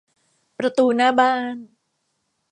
[0.57, 1.55] ประตูหน้าบ้าน